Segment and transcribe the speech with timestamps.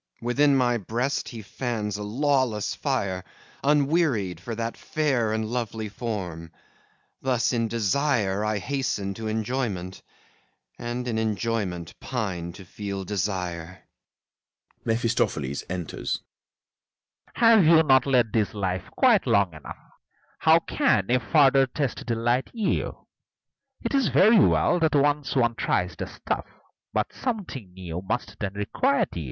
[0.19, 3.23] Within my breast he fans a lawless fire,
[3.63, 6.49] Unwearied, for that fair and lovely form:
[7.21, 10.01] Thus in desire I hasten to enjoyment,
[10.79, 13.83] And in enjoyment pine to feel desire.
[14.85, 16.21] (MEPHISTOPHELES enters.) MEPHISTOPHELES
[17.35, 19.77] Have you not led this life quite long enough?
[20.39, 23.05] How can a further test delight you?
[23.87, 26.47] 'Tis very well, that once one tries the stuff,
[26.91, 29.19] But something new must then requite you.